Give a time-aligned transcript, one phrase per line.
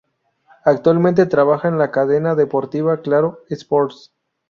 [0.65, 4.11] Actualmente trabaja en la cadena deportiva Claro Sports.